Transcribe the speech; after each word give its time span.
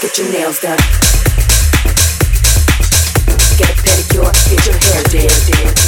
get 0.00 0.18
your 0.18 0.30
nails 0.30 0.60
done. 0.60 0.78
Get 3.56 3.70
a 3.70 3.76
pedicure, 3.82 4.32
get 4.50 4.66
your 4.66 4.76
hair 4.76 5.02
did. 5.04 5.85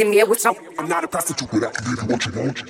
in 0.00 0.10
me, 0.10 0.22
which 0.24 0.44
I'm, 0.46 0.54
I'm 0.78 0.88
not 0.88 1.04
a 1.04 1.08
prostitute, 1.08 1.48
but 1.50 1.64
I 1.64 1.70
can 1.70 1.84
give 1.94 2.02
you 2.02 2.08
what 2.08 2.26
you 2.26 2.32
want. 2.40 2.67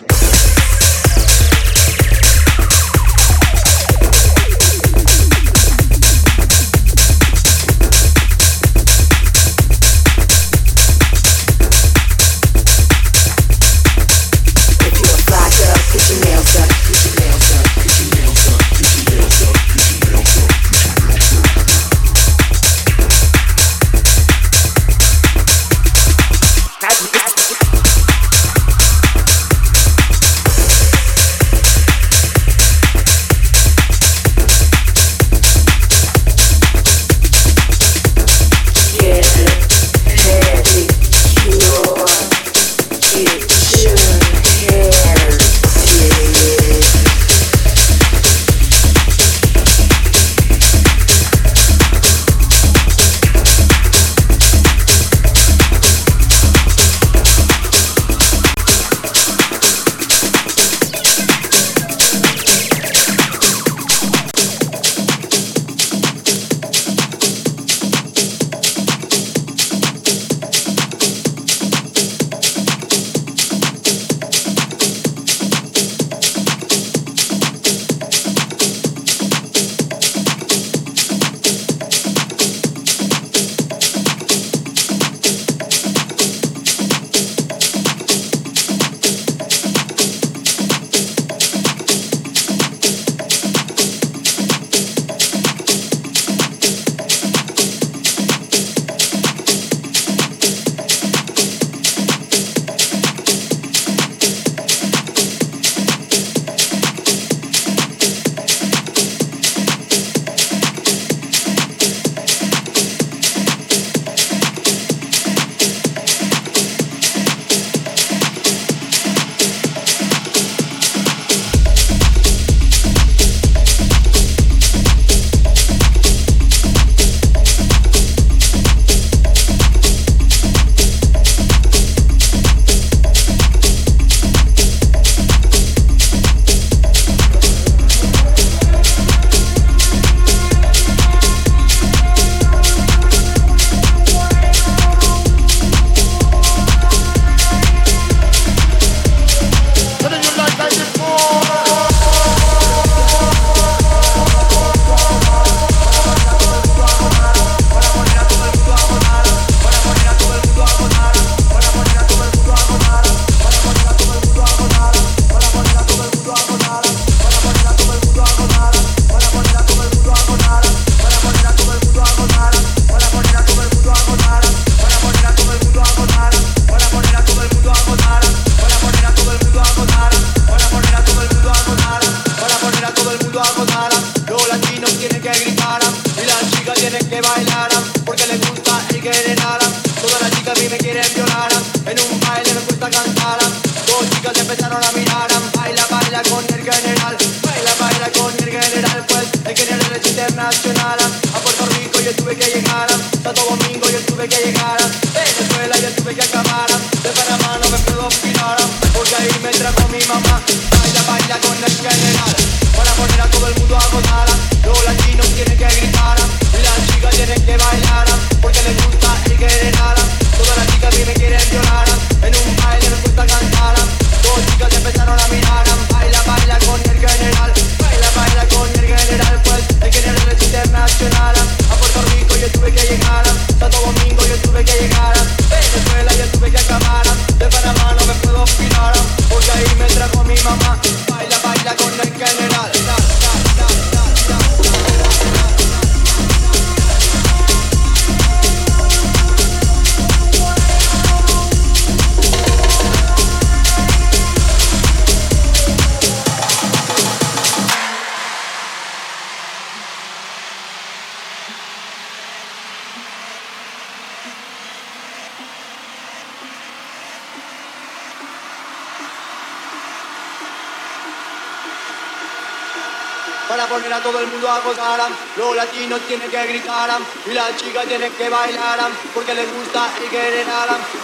Chicas 277.78 277.88
tienen 277.88 278.12
que 278.12 278.28
bailar 278.28 278.90
porque 279.14 279.34
les 279.34 279.46
gusta 279.54 279.86
y 280.02 280.08
quieren 280.08 280.46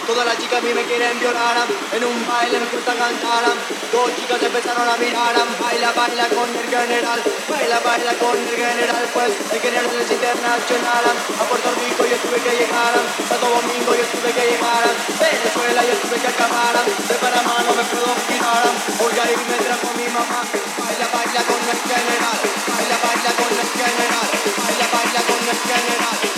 Todas 0.05 0.25
las 0.25 0.37
chicas 0.37 0.59
a 0.59 0.61
mí 0.61 0.73
me 0.73 0.83
quieren 0.83 1.19
violar 1.19 1.55
en 1.93 2.03
un 2.03 2.27
baile 2.27 2.59
me 2.59 2.67
gusta 2.67 2.93
cantar. 2.93 3.43
Dos 3.91 4.11
chicas 4.15 4.43
empezaron 4.43 4.87
a 4.87 4.97
mirar, 4.97 5.35
baila, 5.59 5.91
baila 5.93 6.25
con 6.29 6.49
el 6.51 6.67
general, 6.67 7.19
baila, 7.49 7.79
baila 7.79 8.13
con 8.19 8.35
el 8.37 8.55
general, 8.55 9.05
pues 9.13 9.31
el 9.55 9.59
general 9.61 9.95
es 9.95 10.11
internacional. 10.11 11.05
A 11.39 11.43
Puerto 11.47 11.69
Rico 11.79 12.03
yo 12.05 12.17
tuve 12.21 12.39
que 12.43 12.53
llegar, 12.59 12.93
Santo 13.29 13.47
Domingo 13.49 13.91
yo 13.95 14.05
tuve 14.11 14.31
que 14.35 14.45
llegar, 14.45 14.83
Venezuela 15.15 15.81
yo 15.85 15.95
tuve 16.03 16.17
que 16.19 16.27
acabar, 16.27 16.75
de 16.85 17.15
Panamá 17.15 17.55
no 17.65 17.71
me 17.71 17.83
puedo 17.87 18.11
girar, 18.27 18.67
porque 18.99 19.21
ahí 19.21 19.35
me 19.47 19.57
trajo 19.63 19.89
mi 19.95 20.07
mamá. 20.11 20.43
Baila, 20.43 21.07
baila 21.07 21.41
con 21.47 21.61
el 21.65 21.79
general, 21.87 22.39
baila, 22.67 22.97
baila 22.99 23.31
con 23.39 23.51
el 23.63 23.69
general, 23.79 24.27
baila, 24.59 24.87
baila 24.91 25.21
con 25.23 25.39
el 25.39 25.59
general, 25.65 26.34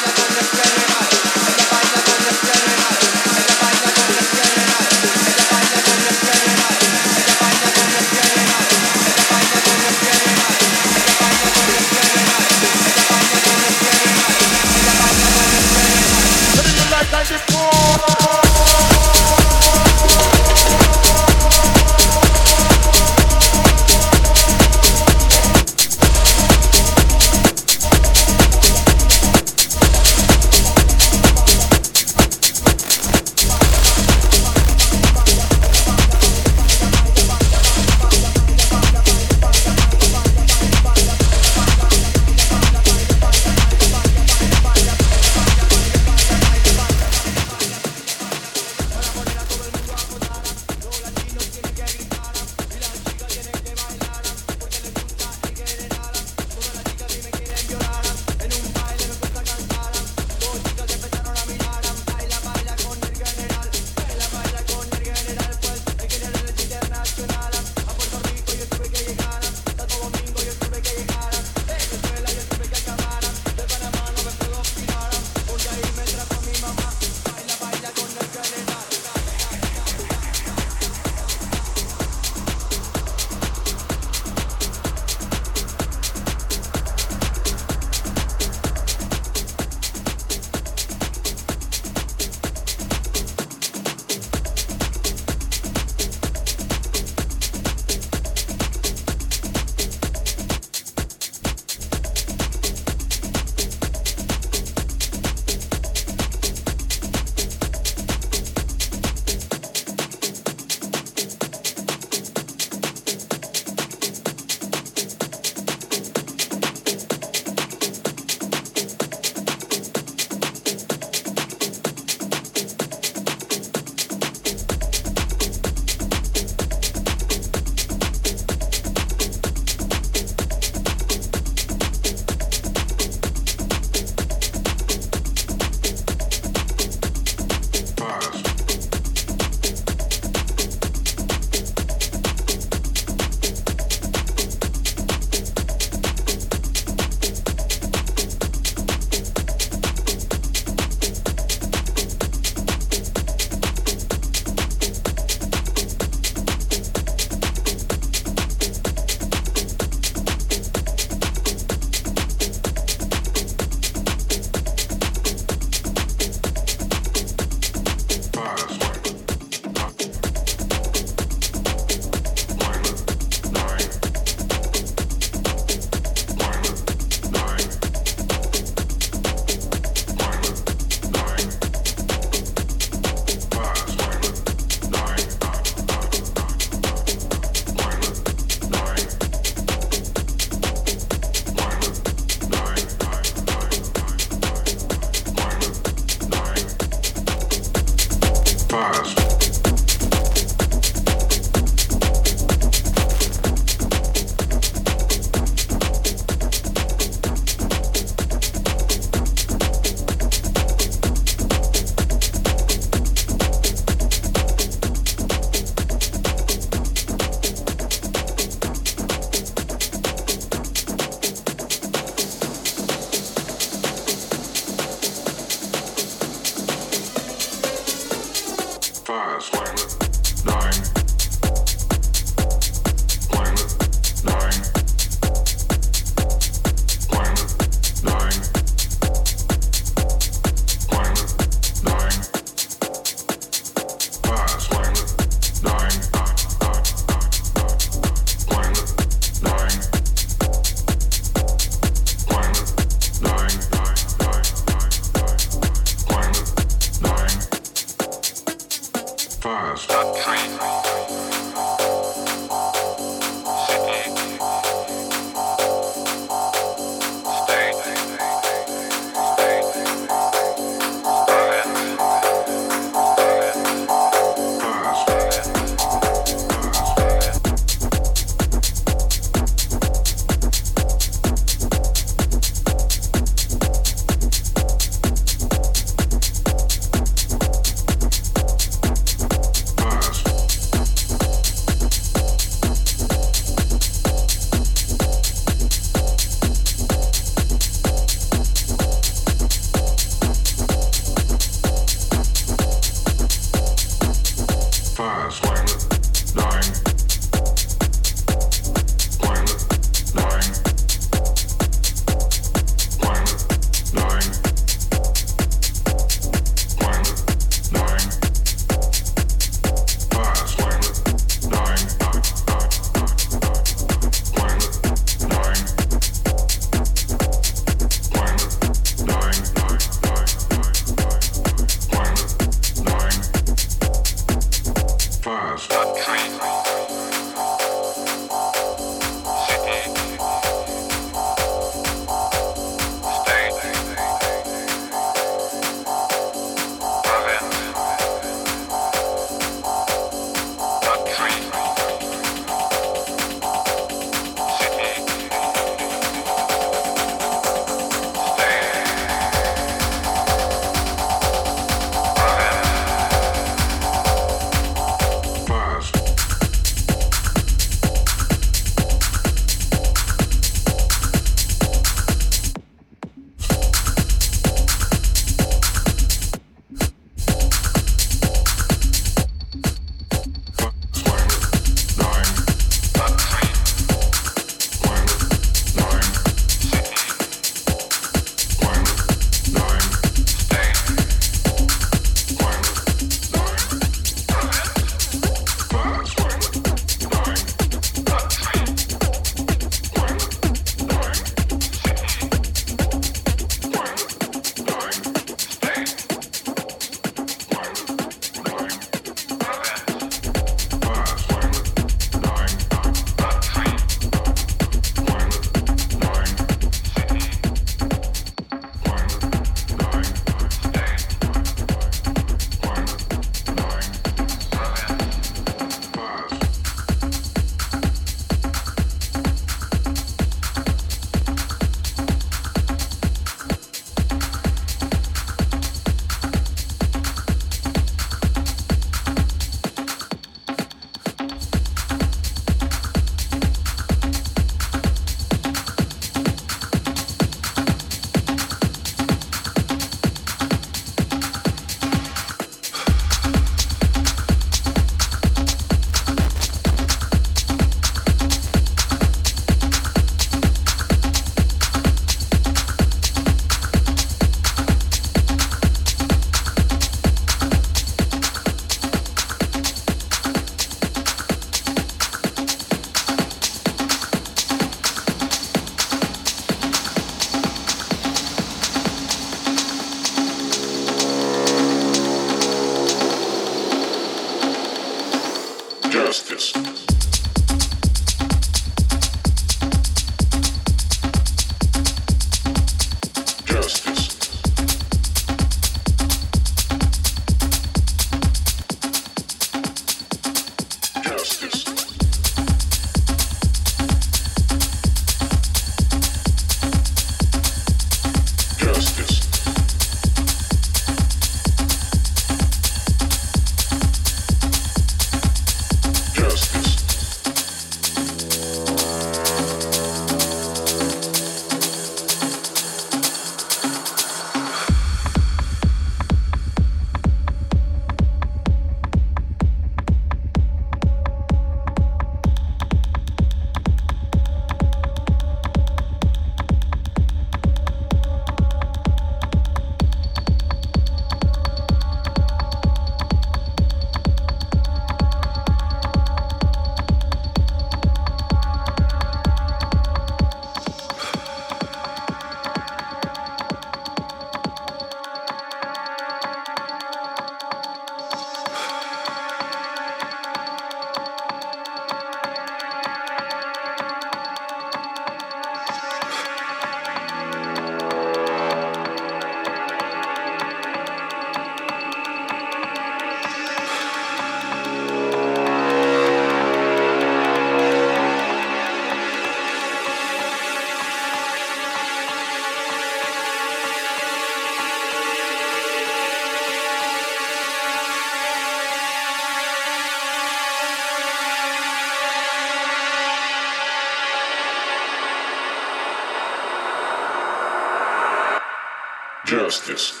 justice. 599.67 600.00